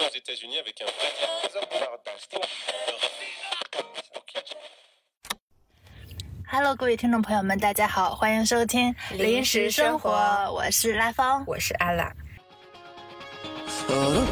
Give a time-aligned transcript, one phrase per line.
[0.00, 1.12] aux États-Unis avec un vrai.
[6.48, 10.10] Hello，各位听众朋友们，大家好，欢迎收听《临时生活》，
[10.52, 11.44] 我是拉芳。
[11.46, 12.12] 我是阿拉。
[13.88, 14.26] Oh,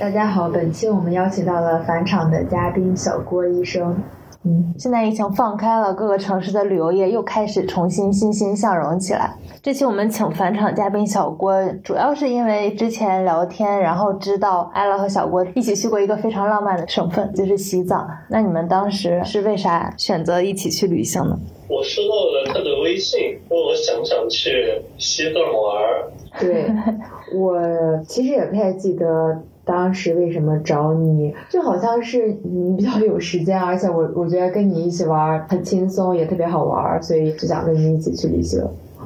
[0.00, 3.94] 大家好，本期我们邀请到了返场的嘉宾小郭医生。
[4.44, 9.34] 嗯，现在疫情放开了，各个城市的旅游业又开始重新欣欣向荣起来。
[9.62, 11.52] 这期我们请返场嘉宾小郭，
[11.84, 18.08] 主要是因为之前聊天，然后知道艾拉和小郭一起去过一个非常浪漫的省份，就是西藏。
[18.30, 21.38] 那你们当时是为啥选择一起去旅行呢？
[21.68, 26.10] 我收到了他的微信，问我想不想去西藏玩儿。
[26.40, 26.70] 对
[27.34, 38.62] 我其实也不太记得当时为什么找你，就好像是你比较有时间，而且我我觉得跟你一起玩很轻松，也特别好玩，所以就想跟你一起去旅行。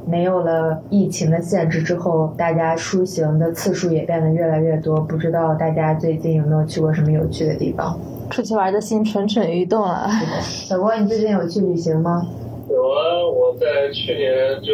[0.07, 5.01] 没有了疫情的限制之后，大家出行的次数也变得越来越多。
[5.01, 7.99] 不知道大家最近有没有去过什么有趣的地方？
[8.31, 10.09] 出去玩的心蠢蠢欲动了。
[10.43, 12.27] 小郭，你最近有去旅行吗？
[12.69, 14.73] 有啊，我在去年就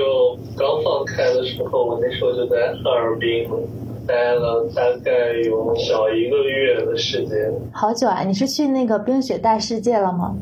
[0.56, 3.48] 刚放开的时候，我那时候就在哈尔滨
[4.11, 7.53] 待了大概有小一个月的时间。
[7.72, 8.25] 好久啊！
[8.25, 10.34] 你是去那个冰雪大世界了吗？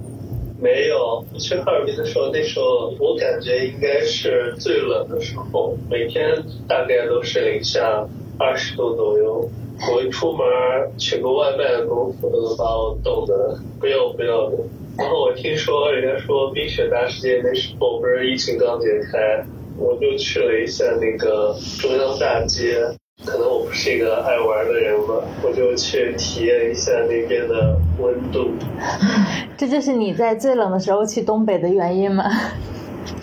[0.59, 8.09] 没有，去哈尔滨的时候，那时候我感觉应该是最冷的时候，每天大概都是零下
[8.39, 9.47] 二十度左右。
[9.93, 10.47] 我一出门
[10.97, 14.57] 取个外卖的功夫都能把我冻得不要不要的。
[14.97, 19.45] 然后我听说人家说冰雪大世界那时候不是疫情刚解开，
[19.79, 22.81] 我就去了一下那个中央大街。
[23.27, 28.51] 可能我不是一个爱玩的人吧，我就去体验一下那边的温度。
[29.59, 32.25] 这就是你在最冷的时候去东北的原因吗？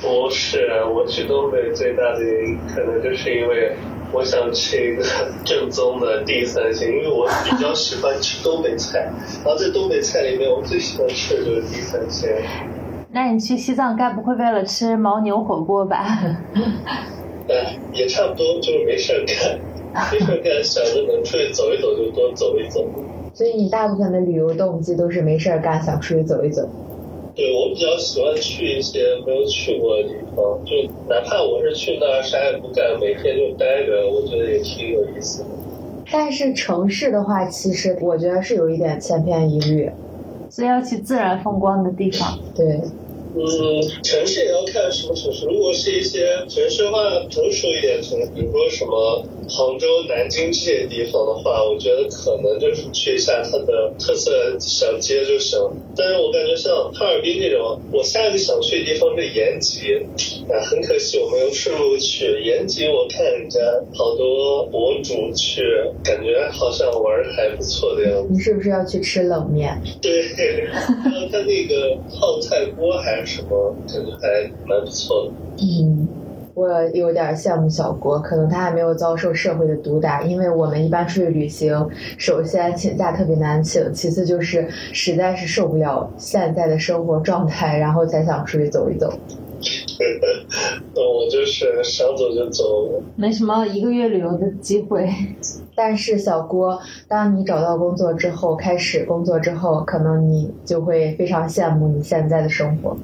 [0.01, 3.73] 不是，我去东北最大的原因可能就是因为
[4.11, 5.03] 我想吃一个
[5.45, 8.99] 正宗的地三鲜，因为我比较喜欢吃东北菜，
[9.43, 12.29] 然后在东北菜里面我最喜欢吃的就是地三鲜。
[13.11, 16.05] 那你去西藏该不会为了吃牦牛火锅吧？
[17.47, 19.57] 哎， 也差不多，就是没事儿干，
[20.11, 22.85] 没事儿干，想着能出去走一走就多走一走。
[23.33, 26.67] 所以你大部分的旅游动机都是没事儿干，想出去走一走。
[27.35, 30.73] 对我比较喜欢去一些没有去过的地方，就
[31.09, 35.49] 哪怕我是去那儿啥也不干，每天就待着，我觉得也挺有意思的。
[36.09, 39.91] 但是城市的话，其实我觉得是有一点千篇一律，
[40.49, 42.39] 所以要去自然风光的地方。
[42.55, 42.65] 对，
[43.35, 43.41] 嗯，
[44.01, 45.45] 城市也要看什么城市。
[45.47, 46.97] 如果是一些城市化
[47.29, 55.59] 成熟一点城市，比如说什么杭州、南京这些地方的话，我觉得可能就是去一下它的特色小街就行。
[55.95, 59.93] 但是我感觉像哈尔滨这种，我下一个想去的地方是延吉，
[60.49, 62.85] 啊，很可惜我没有顺路去延吉。
[62.87, 63.59] 我看人家
[63.93, 65.61] 好多博主去，
[66.03, 68.27] 感觉好像玩的还不错的样子。
[68.31, 69.81] 你是不是要去吃冷面？
[70.01, 70.43] 对，还
[71.21, 75.31] 有他那个泡菜锅还是什么，感觉还蛮不错的。
[75.61, 76.07] 嗯，
[76.55, 89.11] 我有点羡慕小郭，可能他还没有遭受社会的毒打，因为我们一般出去旅行，首先请假特别难请，其次就是实在是受不了现在的生活状态，然后才想出去走一走。
[90.93, 93.01] 那我就是想走就走。
[93.15, 95.09] 没什么一个月旅游的机会。
[95.75, 102.95] 但是小郭，当你找到工作之后，开始工作之后，可能你就会非常羡慕你现在的生活。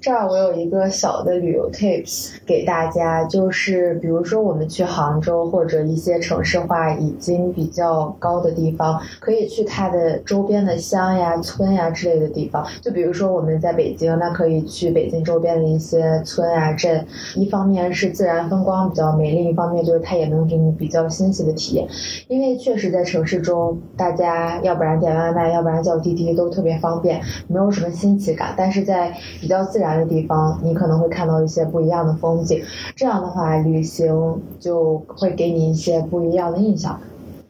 [0.00, 12.64] 这儿我有一个小的旅游 tips 给大家，就是比如说我们去杭州或者一些城市化已经比较高的地方，可以去它的周边的乡呀、村呀之类的地方。
[12.80, 17.04] 就比如说我们在北京，那可以去北京周边的一些村啊、镇。
[17.34, 21.86] 一方面是自然风光比较美，另一方面就是它也能给你比较新奇的体验。
[22.28, 28.54] 因为确实在城市中，大家要不然点外卖，要不然叫滴滴都特别方便，没有什么新奇感。
[28.56, 32.62] 但是在比较自然的地方，你可能会看到一些不一样的风景。
[32.94, 37.00] 这样的话，旅行就会给你一些不一样的印象。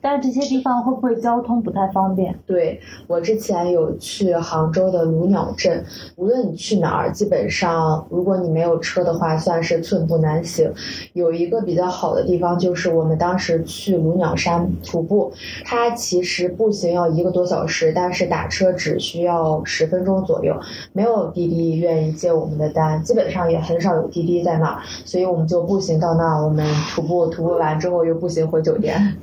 [0.03, 2.37] 但是这些地方会不会交通不太方便？
[2.45, 5.83] 对我之前有去杭州的卢鸟镇，
[6.17, 10.71] 无论你去哪儿，基本上如果你没有车的话，算是寸步难行。
[11.13, 15.33] 有一个比较好的地方就是我们当时去卢鸟山徒步，
[15.65, 20.59] 它其实步行要一个多小时，但是打车只需要十分钟左右。
[20.93, 29.17] 没有滴滴愿意接我们的单，基本上也很少有滴滴在那儿，所以我们就步行到那儿，我们徒步徒步完之后又步行回酒店。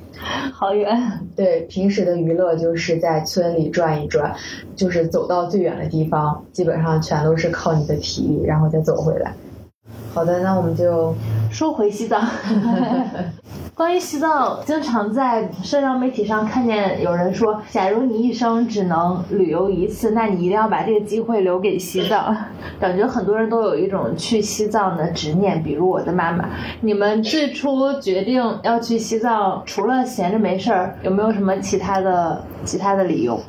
[0.52, 0.96] 好远。
[1.36, 4.34] 对，平时的娱乐就是在村里转一转，
[4.76, 9.32] 就是走到最远的地方，基本上全都是靠你的体力，然后再走回来。
[10.12, 11.14] 好的，那我们就
[11.50, 12.20] 说回西藏，
[13.80, 22.36] 关于西藏，经常在社交媒体上看见有人说，假如你一生只能旅游一次，那你一定要把这个机会留给西藏。
[22.78, 26.44] 感觉很多人都有一种去西藏的执念，比如我的妈妈。
[26.82, 33.40] 你们最初决定要去西藏，除了闲着没事儿，有没有什么其他的其他的理由？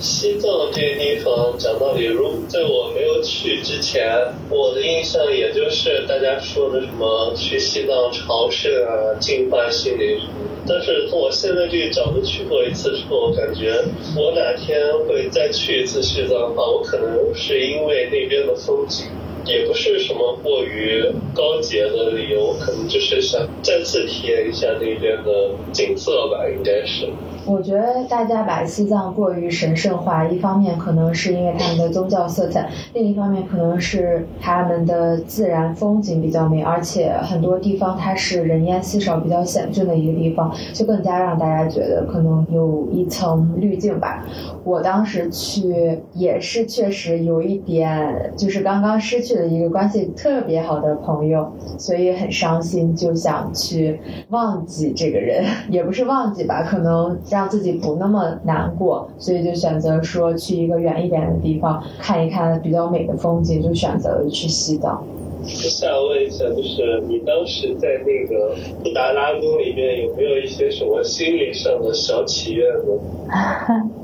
[0.00, 4.06] 西藏这个地方，讲道理，如在我没有去之前，
[4.48, 10.32] 我的印象也就是大家说的什么去西藏朝圣啊、净化心灵什么。
[10.68, 13.74] 但是从我现在这个角度去过一次之后，我感觉
[14.16, 19.06] 我哪天会再去一次西藏的话，我可能是因为那边的风景。
[19.44, 21.04] 也不是什么过于
[21.34, 27.08] 高洁的理由，可能就是想再次体验一下那边的景色吧，应该是。
[27.46, 44.26] 我觉得大家把西藏过于神圣化，一方面可能是因为他们的宗教色彩，另一方面可能是他们的自然风景比较美，而且很多地方它是人烟稀少、比较险峻的一个地方，就更加让大家觉得可能有一层滤镜吧。
[44.62, 53.98] 我当时去也是确实有一点，就是刚刚失去了一个关系特别好的朋友，所以很伤心，就想去
[54.30, 65.02] 忘记这个人， 也不是忘记吧，可能让自己不那么难过，所以就选择说去一个远一点的地方看一看比较美的风景，就选择了去西藏。
[65.40, 73.90] 我想问一下，就是你当时在那个布达拉宫里面有没有一些什么心理上的小祈愿呢？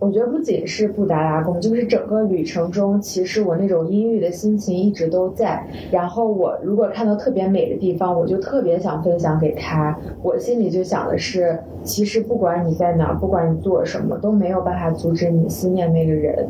[0.00, 5.66] 我觉得不仅是布达拉宫，就是整个旅程中，其实我那种阴郁的心情一直都在。
[5.90, 9.98] 然后我如果看到特别美的地方，我就特别想分享给他。
[10.22, 16.46] 我心里就想的是，其实不管你在哪儿，不管你做什么，都没有办法阻止你思念那个人。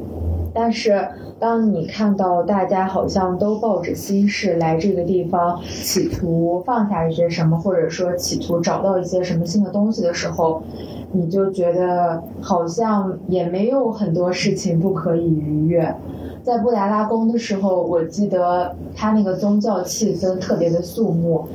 [0.56, 1.06] 但是，
[1.40, 10.62] 当你看到大家好像都抱着心事来这个地方，企图放下一些什么，或者说企图找到一些什么新的东西的时候，
[11.14, 15.94] 你就觉得好像也没有很多事情不可以逾越。
[16.42, 21.48] 在布达拉宫的时候，我记得它那个宗教气氛特别的肃穆。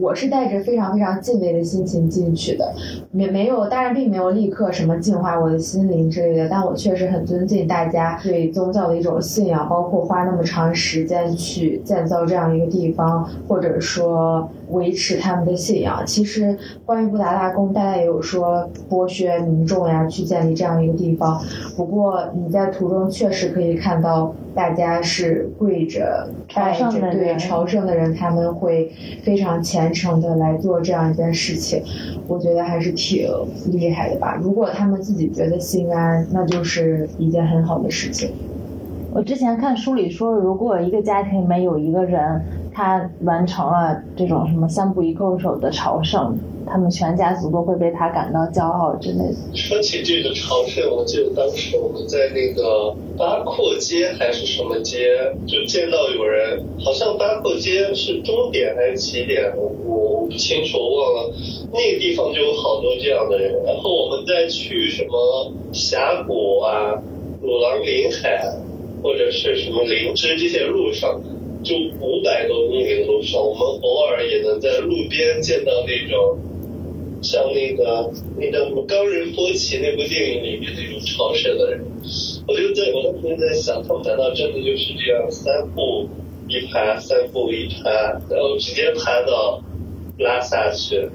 [0.00, 2.74] 我是带着非常非常敬畏的心情进去的，
[3.10, 16.02] 没没有，当然并没有立刻什么净化我的心灵之类的，但我确实很尊敬大家对宗教的一种信仰，包括花那么长时间去建造这样一个地方，或者说维持他们的信仰。
[16.06, 16.56] 其实
[16.86, 21.38] 关于布达拉宫，大家也有说剥削民众呀，去建立这样一个地方。
[21.76, 28.90] 不过你在途中确实可以看到，大家是跪着拜着，对朝圣的人，他们会
[29.22, 31.82] 非常虔成的来做这样一件事情。
[32.26, 33.28] 我觉得还是挺
[33.66, 34.38] 厉害的吧。
[34.40, 38.30] 如果他们自己觉得心安，那就是一件很好的事情。
[39.12, 42.40] 我之前看书里说，如果一个家庭里面有一个人，
[42.72, 49.34] 他完成了这种什么三步一叩首的朝圣，他们全家族都会为他感到骄傲之类的。
[49.54, 55.08] 说起这个朝圣，我记得当时我们在那个八廓街还是什么街，
[55.46, 61.34] 就见到有人，好像八廓街是终点还是起点，我我不清楚，我忘了。
[61.72, 66.94] 那个地方就有好多这样的人，然后我们再去什么峡谷啊、
[67.42, 68.42] 鲁朗林海。
[69.02, 71.18] 或者是什么灵芝这些路上，
[71.62, 76.38] 就五百多公里的路上，我们偶尔也能在路边见到那种，
[77.22, 81.84] 像那个那个什么《冈仁波齐》那部电影里面那种超神的人。
[82.48, 86.08] 我就在我当时在想，他们难道真的就是这样三步
[86.48, 87.90] 一爬，三步一爬，
[88.30, 89.62] 然后直接爬到
[90.18, 91.08] 拉萨去？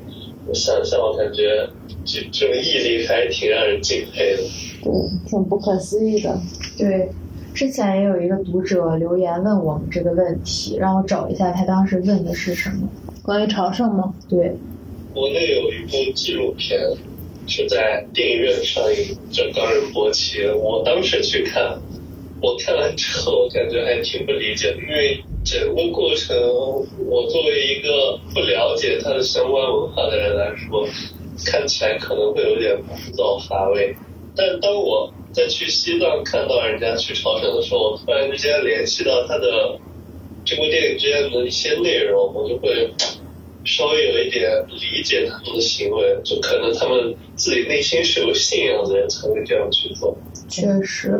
[0.47, 1.67] 我想想，我感觉
[2.05, 4.43] 这这种毅力还是挺让人敬佩的。
[4.83, 4.91] 对，
[5.27, 6.39] 挺不可思议的。
[6.77, 7.09] 对。
[7.55, 12.89] 之前也有一个读者留言问我们这个问题，让我找一下他当时问的是什么。
[13.23, 14.13] 关于朝圣吗？
[14.29, 14.53] 对。
[15.13, 16.77] 国内有一部纪录片
[17.47, 20.39] 是在电影院上映，叫《冈仁波齐》。
[20.57, 21.63] 我当时去看，
[22.41, 26.35] 我看完之后感觉还挺不理解的，因为整个过程，
[27.07, 30.85] 我作为一个不了解它的相关文化的人来说，
[31.45, 33.95] 看起来可能会有点枯燥乏味。
[34.35, 39.77] 但当我在去西藏看到人家去朝圣的时候，我突然之间联系到他的
[40.45, 42.89] 这部电影之间的一些内容，我就会
[43.65, 50.15] 稍微有一点理解他们的行为，就可能他们自己内心是有信仰的人才会这样去做。
[50.47, 51.19] 确实，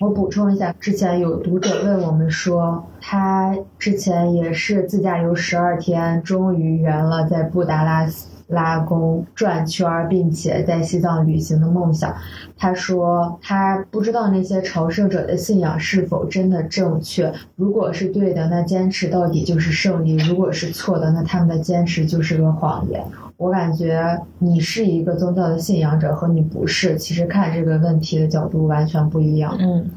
[0.00, 8.06] 我补充一下，之前有读者问我们说，他之前也是自驾游十二天，终于圆了在布达拉
[8.48, 12.14] 拉弓转圈儿，并且在西藏旅行的梦想。
[12.56, 17.32] 他说，他不知道那些朝圣者的信仰是否真的正确。
[17.56, 23.04] 如果是对的，那坚持到底就是胜利；如果是错的，那他们的坚持就是个谎言。
[23.36, 29.54] 我感觉你是一个宗教的信仰者和你不是，其实看这个问题的角度完全不一样。
[29.60, 29.90] 嗯，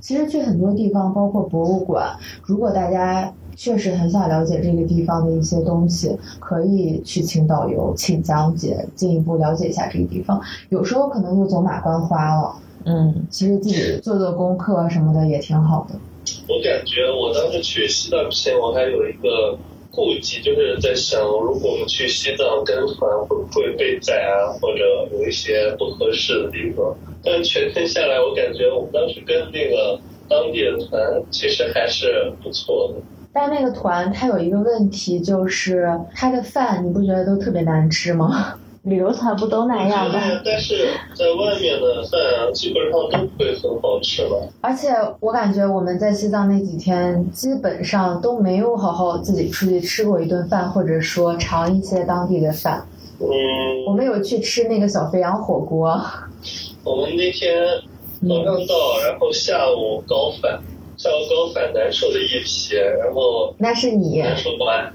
[0.00, 10.40] 其实去很多地方，包括博物馆，如果大家确实很想了解这个地方的一些东西，可以去请导游，请讲解，进一步了解一下这个地方。
[10.68, 15.98] 有时候可能就走马观花了，嗯，其实自己做做功课什么的也挺好的。
[16.48, 19.58] 我感觉我当时去西藏之前，我还有一个
[19.90, 26.94] 顾忌，就是在想，如果我们去西藏跟团，会不会被宰啊，或者有一些不合适的地方？
[27.24, 29.98] 但全程下来，我感觉我们当时跟那个
[30.28, 33.00] 当地的团其实还是不错的。
[33.38, 38.54] 但那个团它有一个问题，就是它的饭你不觉得都特别难吃吗？
[38.84, 40.18] 旅游团不都那样吗？
[40.42, 44.48] 但是在外面的饭啊，基本上都不会很好吃了。
[44.62, 44.88] 而且
[45.20, 52.86] 我感觉我们在西藏那几天，基本上都没有好好自己出去吃过一顿饭，或者说尝一些当地的饭。
[53.20, 53.26] 嗯，
[53.86, 56.00] 我们有去吃那个小肥羊火锅，
[56.84, 57.54] 我们那天
[58.26, 60.58] 早上到，然后下午高反，下
[61.04, 64.92] 午高反难受的一批，然后那是你，难受完，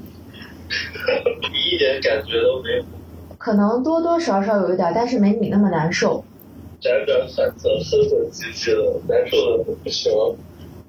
[1.52, 2.84] 你一点感觉都没有，
[3.38, 6.24] 可能多多少少有一点，但是没你那么难受。
[6.82, 10.12] 辗转反侧，哼哼唧唧的，难受的不行。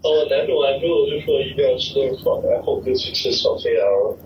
[0.02, 4.16] 当我难受完之后，就说一定要吃顿爽，然后我就去吃小肥羊了。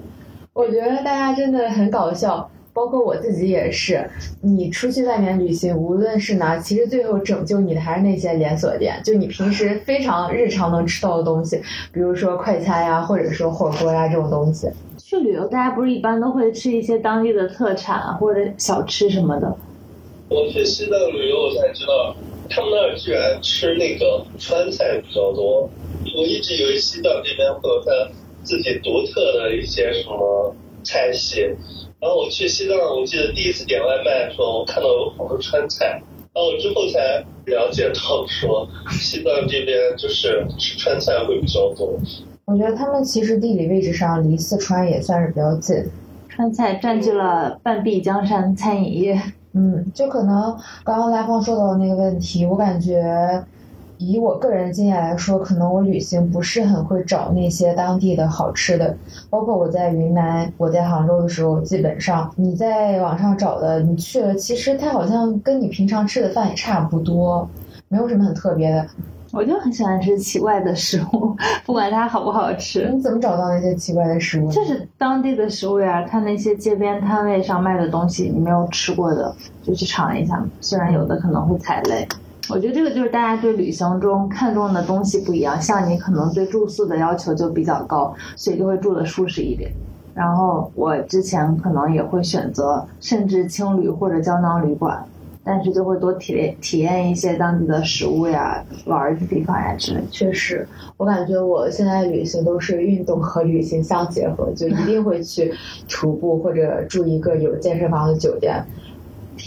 [0.55, 4.07] 我觉得大家真的很搞笑，包括我自己也是。
[4.43, 11.57] 你出去外面旅行，无论是哪，其实最后拯救你的还是那些连锁店，就你平时非常日常能吃到的东西，
[11.91, 14.69] 比如说快餐呀，或者说火锅呀这种东西。
[14.99, 19.57] 去旅游，大家不是一般都会吃一些当地的特产啊或者小吃什么的？
[20.29, 22.15] 我去西藏旅游，我才知道
[22.51, 25.71] 他们那儿居然吃那个川菜比较多。
[26.15, 27.91] 我一直以为西藏这边会有它
[28.43, 30.55] 自己独特的一些什么
[30.85, 31.55] 菜系。
[32.01, 36.01] 然后我去西藏，我记得第一次点外卖的时候，我看到有好多川菜。
[36.35, 41.99] 然后我之后才了解到说，西藏这边就是吃川菜会比较多。
[42.45, 45.77] 我觉得他们其实地理位置上离四川也算是比较近。
[46.29, 49.21] 川菜占据了半壁江山餐饮业。
[49.55, 53.43] 嗯，就可能刚刚拉芳说到的那个问题，我感觉
[53.99, 58.97] 以我个人的经验来说，可能我旅行不是很会找那些当地的好吃的。
[59.31, 67.49] 包括我在云南、我在杭州的时候，基本上你在网上找的，你去了，其实它好像跟你平常吃的饭也差不多，
[67.89, 68.87] 没有什么很特别的。
[69.33, 71.37] 我就很喜欢吃奇怪的食物，
[71.67, 72.89] 不管它好不好吃。
[72.95, 74.51] 你怎么找到那些奇怪的食物？
[74.51, 80.43] 就是当地的食物呀，看那些街边摊位上卖的东西，你没有吃过的，就去尝一下。
[80.61, 82.07] 虽然有的可能会踩雷，
[82.49, 85.61] 我觉得这个就是大家对旅行中看重的东西不一样。
[85.61, 89.71] 像你可能对住宿的要求就比较高，所以就会住的舒适一点。
[90.15, 95.05] 然后我之前可能也会选择甚至青旅或者胶囊旅馆，
[95.45, 100.01] 但是就会多体验体验一些当地的食物呀、玩儿的地方呀之类。
[100.11, 105.53] 确实，我感觉我现在旅行都是运动和旅行相结合，就一定会去
[105.87, 108.65] 徒步或者住一个有健身房的酒店，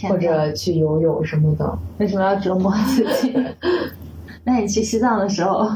[0.09, 1.77] 或者去游泳什么的。
[1.97, 3.33] 为什么要折磨自己？
[4.43, 5.69] 那你去西藏的时候，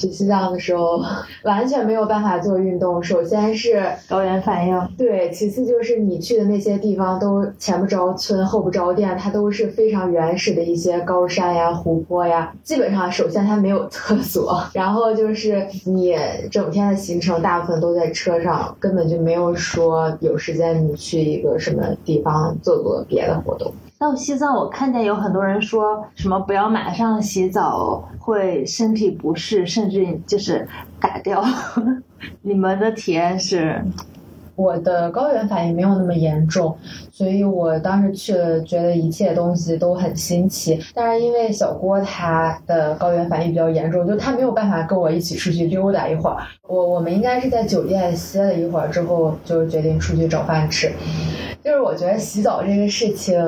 [0.00, 1.02] 去西藏的时候
[1.44, 12.50] 完全没有办法做运动，首先是高原反应，对，其次就是你去的那些地方都前不着村后不着店，它都是非常原始的一些高山呀、湖泊呀。
[12.62, 16.16] 基本上，首先它没有厕所，然后就是你
[16.50, 23.70] 整天的行程大部分都在车上，根本就没有说有时间你去一个什么地方做做别的活动。
[24.00, 30.66] 到西藏，我看见有很多人说什么不要马上洗澡，会身体不适，甚至就是
[30.98, 31.44] 打掉。
[32.40, 33.84] 你们的体验是？
[34.56, 36.74] 我的高原反应没有那么严重，
[37.12, 40.78] 所以我当时去了，觉得一切东西都很新奇。
[40.94, 46.38] 但是因为小郭他的高原反应比较严重，就他没有办法跟我一起出去溜达一会儿。
[46.66, 50.90] 我我们应该是在酒店歇了一会儿之后，就决定出去找饭吃。
[51.62, 53.38] 就是我觉得洗澡这个事情，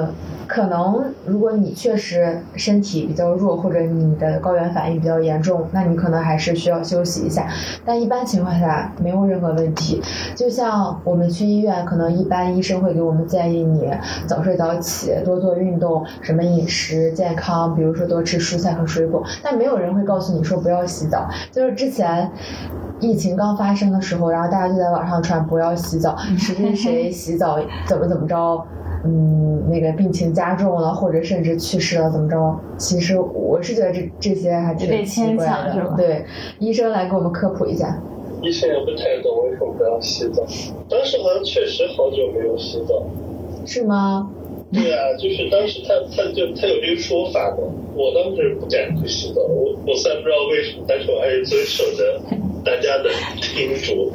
[0.47, 7.49] 可能如果你确实身体比较弱，或者你的高原反应比较严重，那你可能还是需要休息一下。
[7.87, 10.03] 但一般情况下没有任何问题。
[10.37, 13.91] 就像我们去医院，可能一般医生会给我们建议你
[14.27, 19.25] 早睡早起，多做运动，什么饮食健康，比如说多吃蔬菜和水果。
[19.43, 21.27] 但没有人会告诉你说不要洗澡。
[21.51, 22.31] 就是之前。
[23.01, 28.67] 疫情刚发生的时候，然后大家就在网上传不要洗澡，谁谁谁洗澡怎怎么着，
[29.05, 32.61] 嗯，那个病情加重了，或者甚至去世了，怎么着？
[32.77, 35.97] 其实我是觉得这这些还挺牵强是吧的。
[35.97, 36.25] 对，
[36.59, 38.01] 医生来给我们科普一下。
[38.41, 40.43] 医生也不太懂为什么不要洗澡。
[40.89, 43.05] 当时好像确实好久没有洗澡。
[43.65, 44.29] 是吗？
[44.73, 47.59] 对啊，就是当时他他就他有这个说法嘛，
[47.95, 52.21] 我当时不敢去洗澡，我我虽然不知道为什么，但是我还是遵守着
[52.65, 53.11] 大家的
[53.55, 54.11] 叮嘱。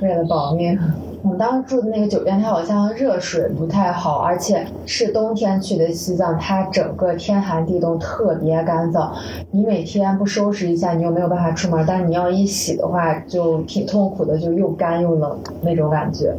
[0.00, 0.76] 为了保命。
[1.22, 9.10] 我们当时住的那个酒店，它好像热水不太好，而且是冬天去的西藏，它整个天寒地冻，特别干燥。
[9.50, 16.32] 你每天不收拾一下，你又没有办法出门，但是你要一洗的话，就挺痛苦的，就又干又冷那种感觉。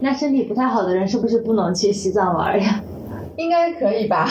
[0.00, 2.82] 那身体不太好的人是不是不能去西藏玩呀？
[3.36, 4.28] 应该可以吧？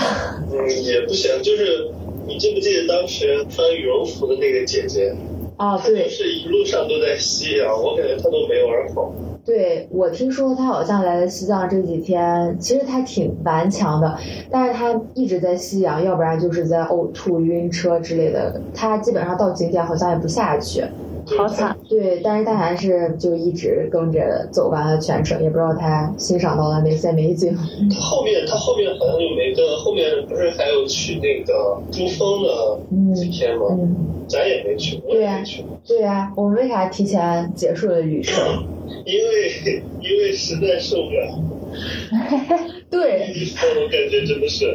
[0.51, 1.89] 嗯，也不行，就是
[2.27, 5.15] 你记不记得当时穿羽绒服的那个姐姐，
[5.57, 9.11] 哦，她就对是一路上都在吸氧，我感觉她都没玩好。
[9.45, 14.17] 对，我听说他好像来了西藏这几天，其实他挺顽强的，
[14.49, 18.61] 但是他一直在吸氧，要不然就是在呕吐、晕车之类的。
[18.73, 20.85] 他基本上到景点好像也不下去。
[21.25, 21.75] 好惨！
[21.89, 27.55] 对，但是他还是就一直跟着走完了全程，也不知道他欣赏到了哪些美景。
[27.55, 33.65] 他 后面他后面好像就没跟，后面不是还有去那个珠峰的几天吗？
[33.71, 33.95] 嗯，
[34.27, 38.37] 咱也没去，我对呀也没去，对呀、我们为啥提前结束了旅程？
[39.05, 41.39] 因为因为实在受不了。
[42.93, 43.33] 对
[43.75, 44.67] 我感觉真的是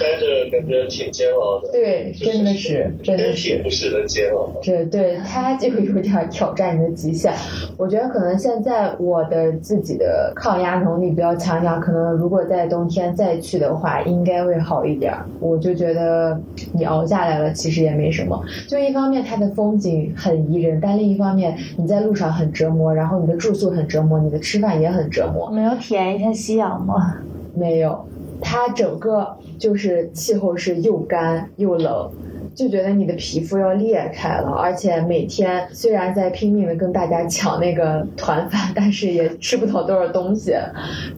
[0.00, 1.70] 待着感觉挺煎熬的。
[1.70, 3.62] 对，真的是，真的身是体。
[3.62, 4.50] 不适的煎熬。
[4.62, 7.30] 这对他就有点挑战你的极限。
[7.76, 15.26] 我觉得可能现在我的自己的抗压能力比较强一点儿，可能如果在冬天再去的话，应该会好一点儿。
[15.38, 16.40] 我就觉得
[16.72, 18.42] 你熬下来了，其实也没什么。
[18.66, 25.50] 就一方面它的风景很宜人，但另一方面你在路上很折磨，然后你的住宿很折磨，你的吃饭也很折磨。
[25.50, 27.18] 没有体验一下夕阳吗？
[27.54, 28.06] 没有，
[28.40, 32.10] 它整个就是气候是又干又冷，
[32.54, 40.54] 就觉得你的皮肤要裂开了，而且每天虽然在拼命的跟大家抢那个团饭，但是也吃不到多少东西，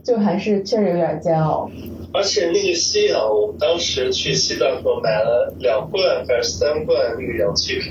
[0.02, 1.70] 就还是确实有点煎熬。
[2.12, 7.90] 而且那个吸氧，我们当时去西藏的时候买了两罐还是三罐那个氧气瓶，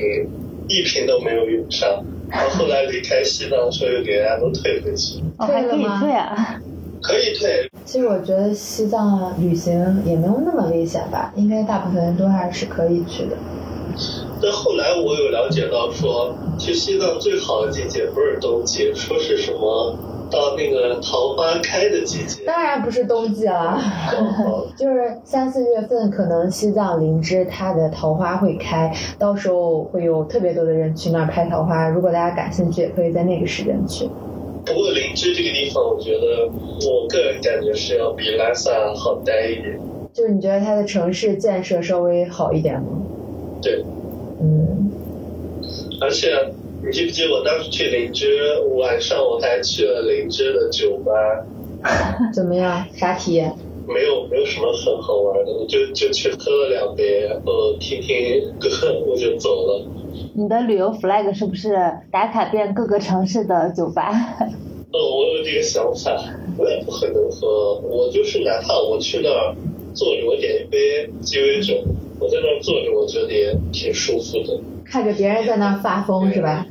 [0.67, 2.03] 一瓶都没有用上。
[2.29, 6.61] 然后后来离开西藏的时候，又给大家都退回去，哦，还可以退了吗退啊！
[7.03, 7.69] 可以退。
[7.85, 13.35] 其实我觉得西藏旅行也没有那么危险吧，应该大部分人都还是可以去的。
[14.41, 19.95] 但后来我有了解到说，去西藏最好的季节不是冬季，说是什么
[20.31, 22.43] 到那个桃花开的季节。
[22.45, 23.79] 当然不是冬季了。
[24.17, 31.87] 哦 就是三四月份，可能西藏林芝它的桃花会开，到时候会有特别多的人去那儿拍桃花。
[31.87, 34.09] 如果大家感兴趣，也可以在那个时间去。
[34.65, 36.49] 不过灵芝这个地方，我觉得
[36.87, 39.79] 我个人感觉是要比拉萨好待一点。
[40.13, 42.87] 就是你觉得它的城市建设稍微好一点吗？
[43.61, 43.83] 对，
[44.39, 44.91] 嗯，
[45.99, 46.29] 而且
[46.85, 51.11] 你记不记得我当时去灵芝，晚上我还去了灵芝的酒吧，
[52.33, 52.85] 怎么样？
[52.95, 53.53] 啥体验？
[53.87, 58.15] 没有没有什么很好玩的，我就就去喝了两杯，然后听听
[58.59, 58.69] 歌，
[59.05, 59.85] 我就走了。
[60.35, 61.75] 你的旅游 flag 是不是
[62.11, 64.11] 打卡遍各个城市的酒吧？
[64.91, 66.23] 呃，我有这个想法，
[66.57, 69.55] 我也不可能喝，我就是哪怕我去那儿
[69.93, 71.73] 坐着，我点一杯鸡尾酒，
[72.19, 74.59] 我在那儿坐着，我觉得也挺舒服的。
[74.85, 76.65] 看着别人在那儿发疯是吧？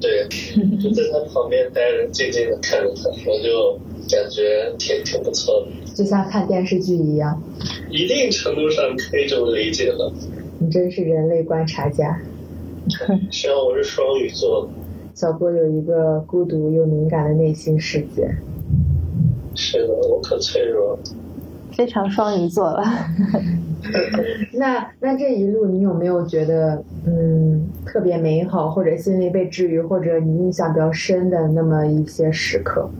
[0.00, 0.26] 对，
[0.82, 3.78] 就在他旁边待着，静静的看着他，我就
[4.10, 5.66] 感觉挺挺不错的。
[5.96, 7.42] 就像看电视剧一样。
[7.88, 10.12] 一定程度上可以这么理解了。
[10.58, 12.20] 你真是人类观察家。
[13.30, 14.68] 虽然我是双鱼座的，
[15.14, 18.28] 小波有一个孤独又敏感的内心世界。
[19.54, 20.98] 是的，我可脆弱了。
[21.72, 22.84] 非常双鱼座了。
[24.52, 32.90] 那那这一路你有没有觉得嗯特别美好，或者心里被治愈，或者你印象比较深的那么一些时刻？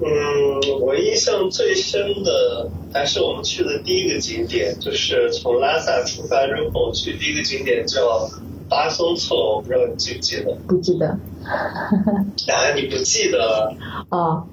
[0.00, 8.30] 嗯，我印象最深的还是我们去的第一个景点，就是从拉萨出发之后去第一个景点叫
[8.68, 10.56] 巴松措，我不知道你记不记得？
[10.68, 11.06] 不记得
[12.54, 13.74] 啊，你不记得？
[14.10, 14.46] 哦，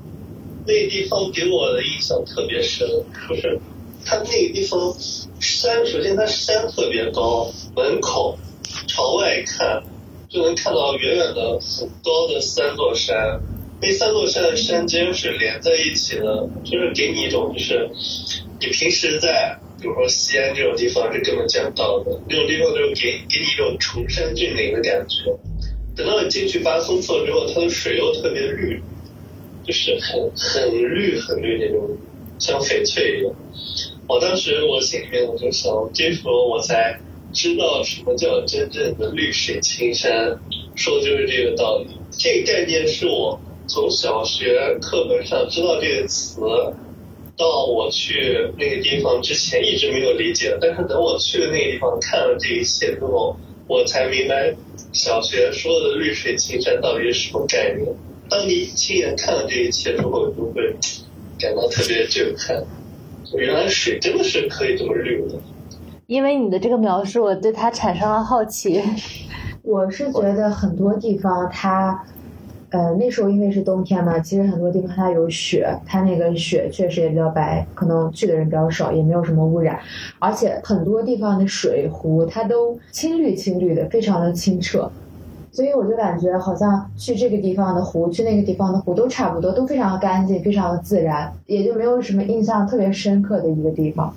[0.65, 2.88] 那个地方给我的印象特别深，
[3.29, 3.60] 就是
[4.03, 4.95] 它那个地方
[5.39, 8.36] 山，首先它山特别高，门口
[8.88, 9.84] 朝外看
[10.27, 13.39] 就能看到远远的很高的三座山，
[13.82, 17.90] 那三座山的山尖是连在一起的，就是给你一种就是
[18.60, 25.38] 你平时在比如说西安这种地方是根本见不到的，那种地方就是给给你一种崇山峻岭的感觉。
[25.96, 28.82] 等到你进去巴松措之后，它的水又特别绿，
[29.66, 31.98] 就是很很绿很绿那种，
[32.40, 33.34] 像翡翠一样。
[34.08, 37.00] 我当时我心里面我就想，这时候我才
[37.34, 40.38] 知道什么叫真正的绿水青山，
[40.76, 41.88] 说的就是这个道理。
[42.12, 46.39] 这个概念是我从小学课本上知道这个词，
[47.38, 53.36] 到我去那个地方之前一直没有理解，但是等我去了那个地方看了这一切之后，
[53.67, 54.56] 我才明白
[54.93, 57.88] 小学说的绿水青山到底是什么概念。
[58.30, 60.75] 当你亲眼看了这一切之后，你就会
[61.39, 62.63] 感到特别震撼。
[63.34, 65.36] 原来水真的是可以这么绿的。
[66.08, 68.82] 因为你的这个描述，我对它产生了好奇。
[69.63, 72.06] 我是觉得很多地方它，
[72.71, 79.80] 呃，那时候因为是冬天嘛，其实很多地方它有雪，它那个雪确实也比较白，可能去的人比较少，也没有什么污染，
[80.19, 84.91] 而且很多地方的水湖它都青绿青绿的，非常的清澈。
[85.51, 94.13] 所以我就感觉好像去这个地方的湖，去那个地方的湖都差不多，都非常的干净，非常的自然，也就没有什么印象特别深刻的一个地方。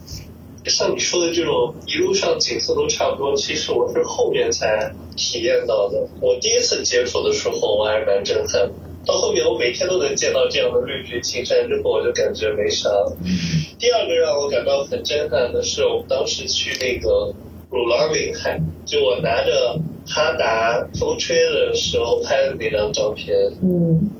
[0.68, 6.06] 像你说的这种一路上景色都差不多，其实我是后面才体验到的。
[6.20, 8.70] 我第一次接触的时候，我还是蛮震撼。
[9.06, 13.16] 到后面我每天都能见到这样的绿水青山之后，我就感觉没啥了。
[13.78, 17.32] 第二个让我感到很震撼的是，我们当时去那个
[17.70, 23.34] 鲁朗林海，就我拿着哈达风吹的时候拍的那张照片。
[23.62, 24.10] 嗯，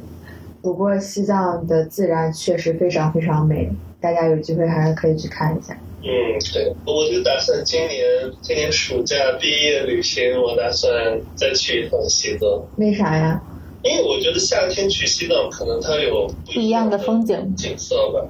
[0.63, 3.69] 不过西藏的自然确实非常非常美，
[4.01, 5.77] 大家有机会还是可以去看一下。
[6.01, 8.05] 嗯，对，我就打算今年
[8.41, 12.49] 今年暑假毕业旅行，我打算再去一趟西藏。
[12.77, 13.43] 为啥呀？
[13.83, 18.27] 因为我觉得夏天去西藏，可能它有不一样的风景景色吧。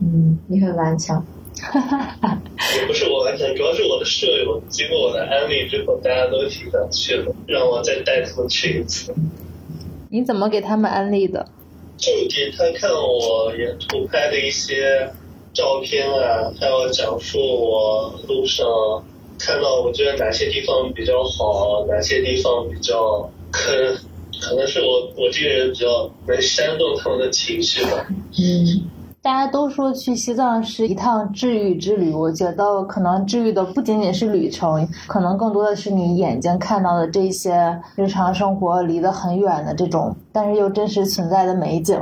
[0.00, 1.24] 嗯，你很顽强。
[2.80, 9.14] 也不是我顽强，主要是我的舍友经过我的安利之后，大家都挺想去的，让我再带他们去一次。
[10.10, 11.46] 你怎么给他们安利的？
[11.96, 15.08] 就给他看我沿途拍的一些
[15.54, 18.66] 照片啊，还有讲述我路上
[19.38, 23.72] 看到我觉得哪些地方比较好，哪些地方比较坑，
[24.42, 28.06] 可能是我我这个人比较能煽动他们的情绪吧。
[28.38, 28.90] 嗯。
[29.22, 41.96] 大家都说去西藏是一趟治愈之旅，我觉得可能治愈的不仅仅是旅程，可能更多的是你眼睛看到的这些日常生活离得很远的这种，但是又真实存在的美景。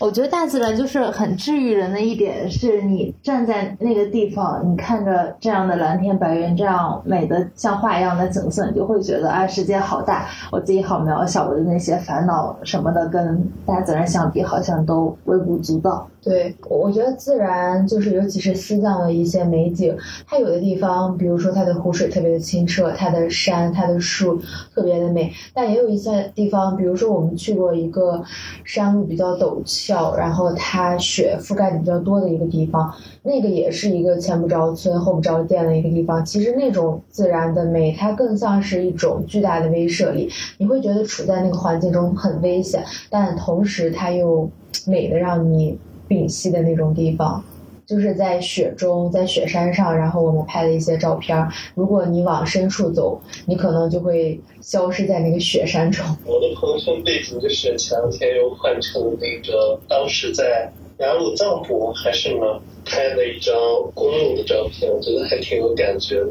[0.00, 16.08] 我觉得大自然就是很治愈人的一点，是你站在那个地方，你看着这样的蓝天白云，这样美的像画一样的景色，你就会觉得哎，世界好大，我自己好渺小，我的那些烦恼什么的，跟大自然相比，好像都微不足道。
[16.22, 19.94] 对，我觉得自然就是，尤其是西藏的一些美景，
[20.26, 24.40] 它有的地方，比如说它的湖水特别的清澈，它的山、它的树
[24.74, 28.22] 特别的美，但也有一些地方，比如说我们去过一个
[28.64, 36.24] 山路比较陡峭，然后它雪覆盖的比较多的一个地方，那个也是一个前不着村后不着店的一个地方。
[36.24, 44.48] 其实那种自然的美，它更像是一种巨大的威慑力，你会觉得处在那个环境中很危险，但同时它又
[44.86, 45.78] 美的让你。
[46.06, 47.42] 屏息的那种地方，
[47.86, 51.46] 就是在雪中，在雪山上，然后我们拍了一些照片。
[51.74, 56.04] 如果你往深处走，你可能就会消失在那个雪山中。
[56.24, 63.54] 我的朋友圈背景就是前两天又换成那个当时在雅鲁藏布还是什么拍的一张
[63.94, 66.28] 公路的照片，我觉得还挺有感觉的。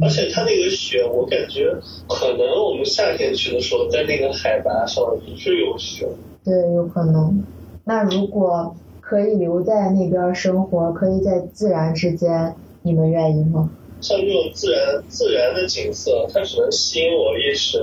[0.00, 1.74] 而且它那个雪，我感觉
[2.08, 6.06] 可能我们夏天去的时候，在那个海拔上也是有雪。
[6.44, 7.42] 对，有可能。
[7.84, 8.76] 那如果
[9.12, 13.68] 可以留在那边生活，可以在自然之间，你们愿意吗？
[14.00, 17.78] 像这种自然自然的景色，它只能吸引我一时。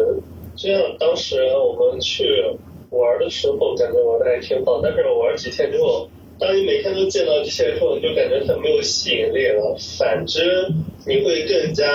[0.56, 2.26] 就像当时我们去
[2.90, 6.10] 玩的时候，感觉玩的还挺好，但是玩几天之后。
[6.40, 9.76] 当你每天都见到这些之后，你就感觉很没有吸引力了。
[9.98, 10.42] 反之，
[11.06, 11.86] 你会更加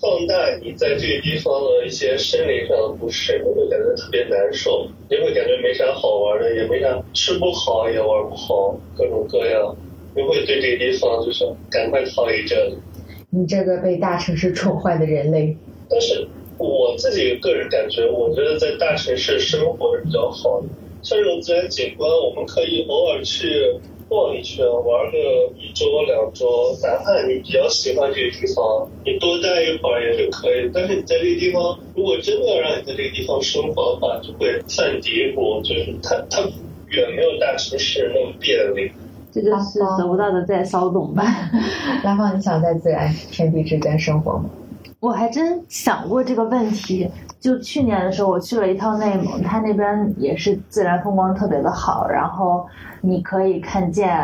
[0.00, 9.76] 放大你在这个地方的一些生理上的不适，你会感觉特别难受，你会感觉没啥好玩的，也没啥吃不好也玩不好，各种各样，
[10.16, 12.78] 你会对这个地方就是赶快逃离这里。
[13.28, 15.54] 你这个被大城市宠坏的人类。
[15.90, 16.26] 但是
[16.56, 20.68] 我自己个人感觉，我觉得在大城市生活是比较好的。
[21.08, 23.48] 像这种自然景观，我们可以偶尔去
[24.10, 25.16] 逛一圈，玩个
[25.56, 30.70] 一周两周，哪怕你比较喜欢这个地方，你多待一会儿也是可以。
[30.74, 36.42] 但是你在这个地方，如果真的要让你在这个地方生活的话，就会犯嘀咕，就是它它
[36.90, 38.92] 远没有大城市那么便利。
[39.32, 41.24] 这就是得不到的在骚动吧。
[42.04, 44.50] 拉芳，你想在自然天地之间生活吗？
[45.00, 47.10] 我还真想过这个问题。
[47.38, 52.66] 就去年的时候，我去了一趟内蒙，它那边也是自然风光特别的好，然后
[53.00, 54.18] 你可以看见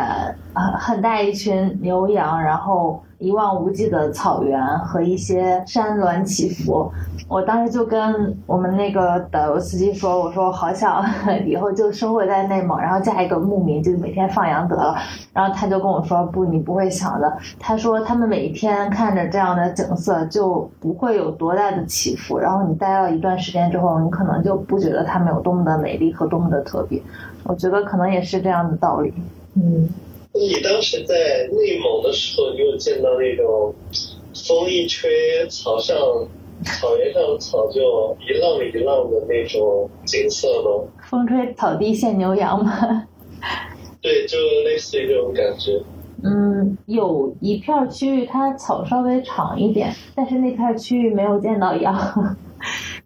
[0.53, 6.91] 呃很大一群牛羊，然后一望无际的草原和一些山峦起伏。
[7.27, 11.03] 我当时就跟我们那个导游司机说：“我说我好想
[11.45, 14.95] 以后就生活在内蒙，然后嫁一个牧民，就每天放羊得了。”
[15.33, 27.01] 然后他就跟我说：“不，你不会想的。”他说他们每一天看着这样的景色就不会有多大的起伏，然后你待了一段时间之后，你可能就不觉得它们有多么的美丽和多么的特别。
[27.43, 29.13] 我觉得可能也是这样的道理。
[29.55, 29.89] 嗯，
[30.35, 33.73] 你当时在内蒙的时候，你有见到那种
[34.33, 35.95] 风一吹，草上、
[36.63, 40.87] 草原上的草就一浪一浪的那种景色吗？
[41.09, 43.07] 风吹草低见牛羊吗。
[44.01, 45.81] 对，就类似于这种感觉。
[46.23, 52.37] 嗯，有一片区域它草稍微长一点，但是那片区域没有见到羊，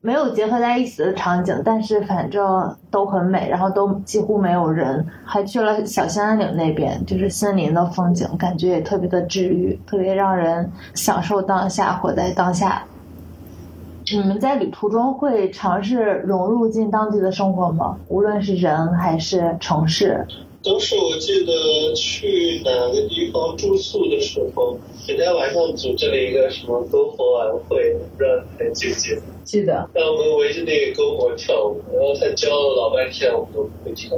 [0.02, 12.84] 没有结合在一起的场景，但是反正都很美，然后都几乎没有人，还去了小兴安岭那边，就是森林的风景，感觉也特别的治愈，特别让人享受当下，活在当下。
[14.12, 17.98] 你们在旅途中会尝试融入进当地的生活吗？
[18.08, 20.26] 无论是人还是城市。
[20.62, 29.22] 当时我记得去哪个地方住宿的时候，人家晚上组织了一个什么篝火晚会，不知道你还记不记得？
[29.46, 29.90] 记得。
[29.94, 34.18] 让我们围着那个篝火跳舞，然后他教了老半天，我们都不会跳。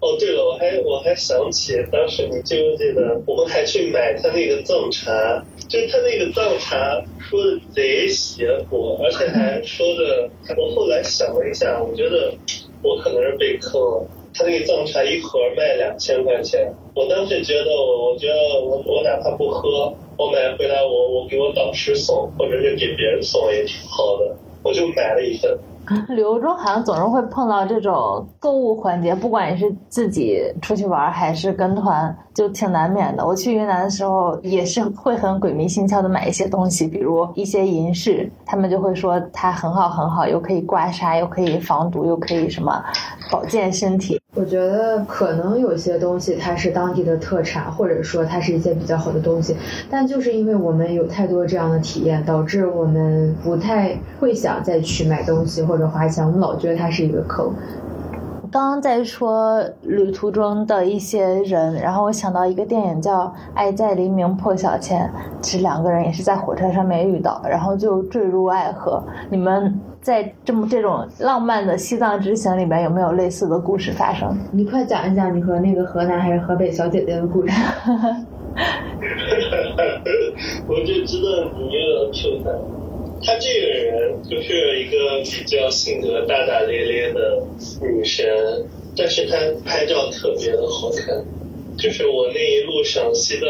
[0.00, 12.34] 哦，对了，我还我还想起当时你记不记得，我们还去买他那个藏茶，就是他那个藏茶说的贼邪乎，而且还说的，我后来想了一下，我觉得
[12.82, 14.06] 我可能是被坑了。
[14.34, 25.58] 他那个藏茶一盒卖两千块钱，我当时觉得我觉得我我哪怕不喝，我买回来我我给我导师送，或者是给别人送也挺好的，我就买了一份。
[26.08, 33.26] 旅游中好像总是会碰到这种购物环节，不管你是自己出去玩还是跟团，就挺难免的。
[33.26, 42.80] 我去云南的时候也是会很鬼迷心窍的买一些东西，比如一些银饰，他们就会说它很好很好，又可以刮痧，又可以防毒，又可以什么
[43.32, 44.20] 保健身体。
[44.34, 49.56] 我觉得可能有些东西它是当地的特产，或者说它是一些比较好的东西，
[49.90, 57.50] 但就是因为我们有太多这样的体验，导致我们不太会想再去买东西或者花钱，我们老觉得它是一个坑。
[58.52, 63.20] 刚刚在说旅途中的一些人，然后我想到一个电影叫
[63.54, 65.06] 《爱在黎明破晓前》，
[65.40, 69.02] 其实两个人也是在火车上面遇到，然后就坠入爱河。
[69.30, 74.36] 你们在这么这种浪漫的西藏之行里面有没有类似的故事发生？
[74.52, 77.52] 你快讲一讲你和那个河南还是河北小姐姐的故事。
[80.68, 82.52] 我就知道你要 Q 他。
[83.24, 87.42] 她这个人就是一个比较性格大大咧咧的
[87.80, 88.26] 女神，
[88.96, 91.24] 但是她拍照特别的好看。
[91.78, 93.48] 就是我那一路上西藏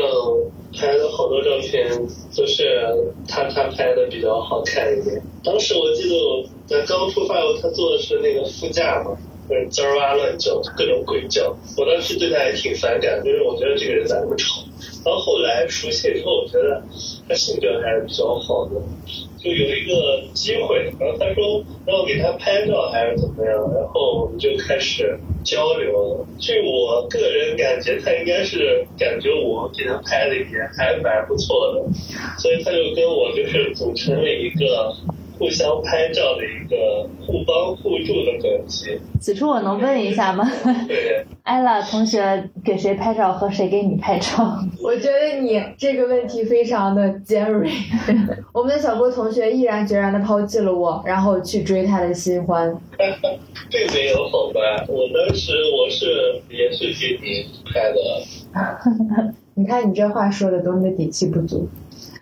[0.78, 1.90] 拍了好多照片，
[2.36, 2.64] 都是
[3.26, 5.20] 她她拍的比较好看一点。
[5.42, 9.16] 当时我记得我咱刚出发，她坐的是那个副驾嘛，
[9.50, 11.56] 嗯滋儿哇乱叫，各种鬼叫。
[11.76, 14.62] 我当时对他还挺反感，就是我觉得这个人咋那么吵。
[15.04, 16.82] 然后后来熟悉以后，我觉得
[17.28, 18.72] 他性格还是比较好的。
[19.42, 26.26] 就有一个机会，然后他说让我给他拍照还是怎么样，然后我们就开始交流了。
[26.38, 30.44] 据我个人感觉，他应该是感觉我给他拍的也
[30.78, 31.82] 还蛮不错的，
[32.38, 34.94] 所以他就跟我就是组成了一个
[35.42, 38.96] 互相拍照的一个互帮互助的关系。
[39.20, 40.48] 此处我能问一下吗？
[40.86, 44.56] 对，艾拉同学给谁拍照和谁给你拍照？
[44.80, 47.68] 我觉得你这个问题非常的尖锐。
[48.54, 52.72] 我们的小郭同学毅然决然的抛弃了我，然后去追他的新欢。
[53.68, 54.60] 并没有好吧？
[54.86, 59.34] 我当时我是也是给你拍的。
[59.54, 61.68] 你看你这话说的多么的底气不足。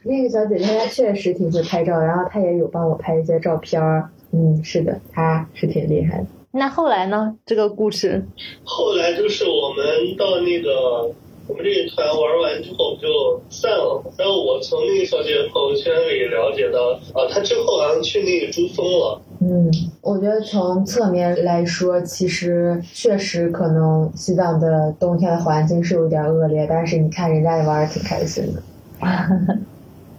[0.02, 4.10] 那个小姐姐她确实挺会拍照，然后她也有帮我拍一些照片儿。
[4.32, 6.26] 嗯，是的，她是挺厉害的。
[6.52, 7.36] 那后来呢？
[7.46, 8.24] 这个故事
[8.64, 11.14] 后来就是我们到那个
[11.50, 19.68] 我们这个团玩完之后就散了，然后我从那个小姐姐朋友圈里了解到，啊，她之后好像去那个珠峰了，嗯，
[20.00, 28.62] 我觉得从侧面来说，其实确实可能西藏的冬天的环境是有点恶劣，但是你看人家也玩的挺开心的。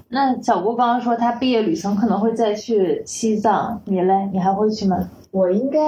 [0.10, 4.30] 那小郭刚刚说他毕业旅行可能会再去西藏，你嘞？
[4.34, 5.10] 你还会去吗？
[5.32, 5.80] 我应该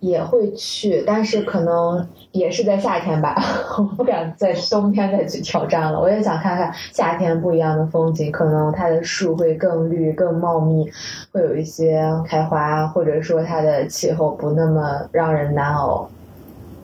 [0.00, 3.34] 也会去，但是可能也是在夏天吧，
[3.78, 5.98] 我不敢在冬天再去挑战了。
[5.98, 10.86] 我也想看看夏天不一样的风景，可能它的树会更绿、更茂密，
[11.32, 16.06] 会有一些开花，或者说它的气候不那么让人难熬。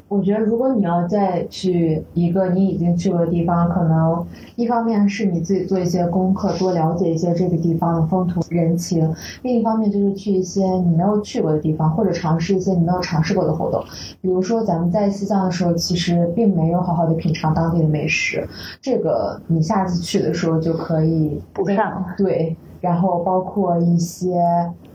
[0.09, 13.83] 我觉得，如果你要再去一个你已经去过的地方，可能一方面是你自己做一些功课，多了解一些这个地方的风土人情；另一方面就是去一些你没有去过的地方，或者尝试一些你没有尝试过的活动。
[14.21, 18.47] 比如说，咱们在西藏的时候，其实并没有好好的品尝当地的美食，
[18.81, 22.05] 这个你下次去的时候就可以补上。
[22.17, 24.41] 对，然后包括一些。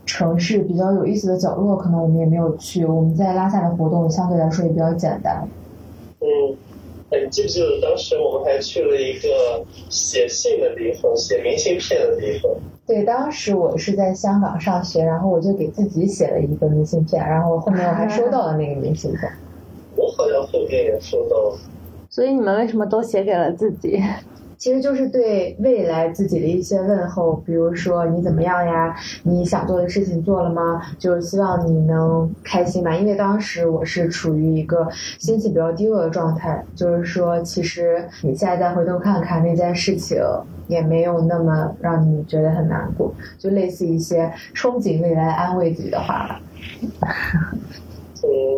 [0.04, 2.84] 城市比较有意思的角落，可能我们也没有去。
[2.84, 5.46] 我们在拉萨的活动相对来说也比较简单。
[6.18, 6.26] 嗯，
[7.12, 12.50] 你记不记得当时我们还去了一个写信的地方，写明信片的地方？
[12.84, 19.30] 对，当时我是在香港上学，然后我就给自己写了一个明信片，然后后面我还收到了那个明信片。
[19.94, 21.58] 我好像后面也收到了。
[22.10, 24.02] 所以你们为什么都写给了自己？
[24.62, 28.94] 其实就是对未来自己的一些问候，比如说你怎么样呀？
[29.24, 30.80] 你想做的事情做了吗？
[31.00, 32.94] 就是希望你能开心吧。
[32.94, 40.22] 因为当时我是处于一个心情比较低落的状态，就是说，其实你现在再回头看看那件事情，
[40.68, 46.40] 也没有那么让你觉得很难过，就类似一些憧憬未来、安慰自己的话吧。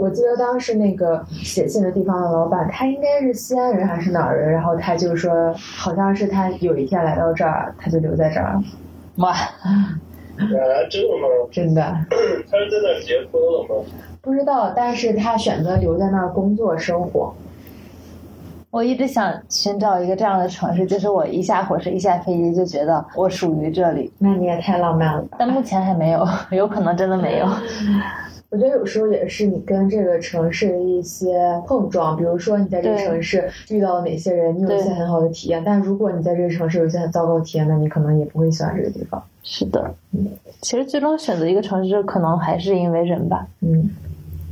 [0.00, 4.52] 我记得当时那个写信的地方的老板，他应该是西安人还是哪儿人？
[4.52, 8.60] 然后他就说，好像是他有一天来到这儿，他就留在这儿。
[9.16, 9.98] 哇，啊，
[10.90, 11.28] 真的吗？
[11.50, 11.82] 真的。
[12.50, 13.84] 他是在那儿结婚了吗？
[14.20, 17.34] 不知道，但是他选择留在那儿工作生活。
[18.70, 24.12] 我一直想寻找一个这样的城市，就是我一下火车一下飞机就觉得我属于这里。
[24.18, 25.24] 那你也太浪漫了。
[25.38, 27.46] 但目前还没有，有可能真的没有。
[28.54, 35.60] 我觉得有时候也是你跟这个城市的一些碰撞，比如说你在这个城市遇到了哪些人，你有一些很好的体验。
[35.66, 39.20] 但如果你在这个城市有一些很糟糕的体验，那你可能也不会喜欢这个地方。
[39.42, 40.28] 是的，嗯，
[40.60, 43.44] 其实最终选择一个城市，可能还是因为人吧。
[43.60, 43.90] 嗯，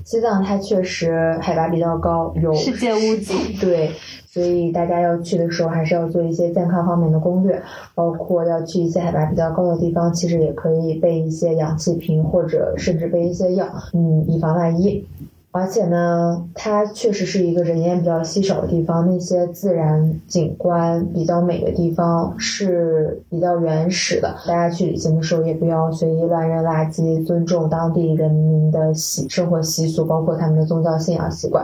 [0.05, 3.57] 西藏它确实海拔比较高，有世界屋脊。
[3.61, 3.91] 对。
[4.33, 7.62] 所以大家要去的时候，还是要做一些健康方面的攻略，
[7.95, 15.07] 包括要去一些海拔比较高的地方，其实也可以备一些氧气瓶，或者甚至备一些药，嗯，以防万一。
[15.55, 24.35] 而且呢，它确实是一个人烟比较稀少的地方，那些自然景观比较美的地方是比较原始的。
[24.47, 31.62] 大家去旅行的时候，也不要随意乱扔垃圾，尊重当地人民的习生活习俗，包括他们的宗教信仰习惯。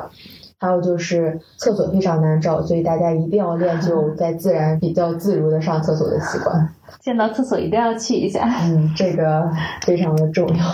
[0.60, 6.68] 还有就是厕所非常难找，所以大家一定要练就在自然比较自如的上厕所的习惯。
[7.00, 9.50] 见到厕所一定要去一下，嗯，这个
[9.82, 10.64] 非常的重要。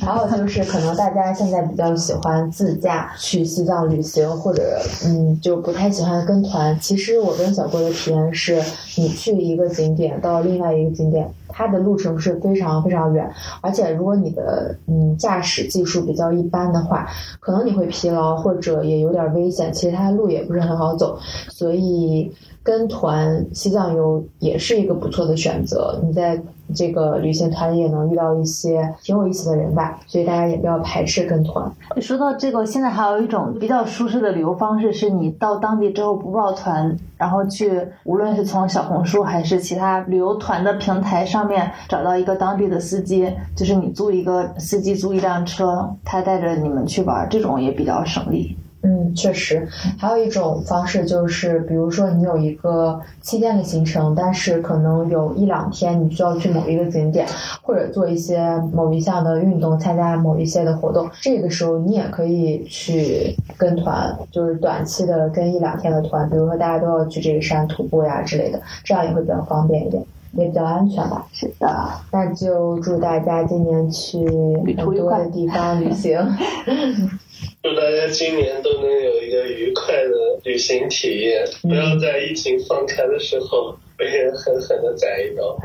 [0.00, 6.76] 还有就是，可能大家现在比较喜欢自驾去西藏旅行，或者嗯，就不太喜欢跟团。
[6.80, 8.60] 其实我跟小郭的体验是，
[8.96, 17.06] 你去一个景点到另外一个景点，它的路程是非常非常远，而且如果你的嗯驾驶技术比较一般的话，
[17.38, 19.72] 可能你会疲劳或者也有点危险。
[19.72, 21.18] 其实它的路也不是很好走，
[21.50, 22.32] 所以。
[22.62, 26.40] 跟团西藏游也是一个不错的选择，你在
[26.74, 31.70] 这个旅行团里也能遇到一些挺有意思的人吧，所以大家也不要排斥跟团。
[32.00, 48.56] 说到这个，现在还有一种比较舒适的旅游方式，是你到当地之后不报团，然后去无论是从小红书还是其他旅游团的平台上面找到一个当地的司机，就是你租一个司机租一辆车，他带着你们去玩，这种也比较省力。
[48.84, 57.24] 嗯，确实，还有一种方式就是，比如说你有一个七天的行程，但是可能有一两天你需要去某一个景点，
[57.62, 71.24] 或者做一些某一项的运动，参加某一些的活动，这个时候你也可以去跟团，就是短期的跟一两天的团，比如说大家都要去这个山徒步呀之类的，这样也会比较方便一点，也比较安全吧。
[71.32, 76.18] 是的，那就祝大家今年去很多的地方旅行。
[77.62, 80.10] 祝大家今年都能有一个愉快的
[80.42, 85.56] 旅行体验，不要在疫情放开的时候被人狠狠的宰一刀。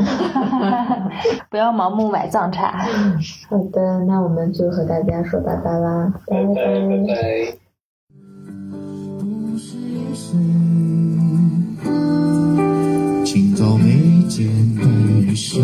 [1.49, 2.85] 不要盲目买藏茶。
[3.49, 7.57] 好的，那我们就和大家说拜拜啦，拜拜拜拜。
[13.25, 14.83] 清早眉间带
[15.19, 15.59] 雨声，